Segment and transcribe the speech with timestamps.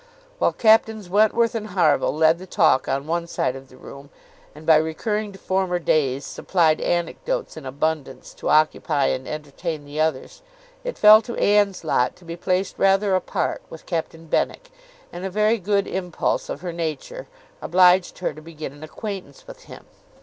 [0.39, 4.09] While Captains Wentworth and Harville led the talk on one side of the room,
[4.55, 9.99] and by recurring to former days, supplied anecdotes in abundance to occupy and entertain the
[10.01, 10.41] others,
[10.83, 14.71] it fell to Anne's lot to be placed rather apart with Captain Benwick;
[15.13, 17.27] and a very good impulse of her nature
[17.61, 19.85] obliged her to begin an acquaintance with him.